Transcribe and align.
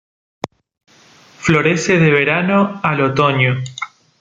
Florece 1.41 1.99
de 1.99 2.09
verano 2.09 2.79
al 2.81 3.01
otoño. 3.01 3.57